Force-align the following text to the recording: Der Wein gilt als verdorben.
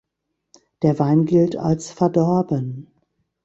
Der 0.81 0.97
Wein 0.97 1.25
gilt 1.25 1.57
als 1.57 1.91
verdorben. 1.91 2.87